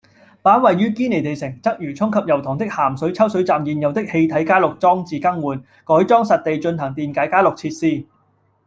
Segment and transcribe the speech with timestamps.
[0.41, 8.05] 把位於堅尼地城、鰂魚涌及油塘的鹹水抽水站現有的氣體加氯裝置更換，改裝實地進行電解加氯設施